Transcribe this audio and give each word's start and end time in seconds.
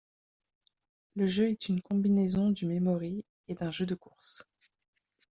Le 1.15 1.27
jeu 1.27 1.51
est 1.51 1.69
une 1.69 1.79
combinaison 1.83 2.49
du 2.49 2.65
Memory 2.65 3.23
et 3.47 3.53
d'un 3.53 3.69
jeu 3.69 3.85
de 3.85 3.93
course. 3.93 4.47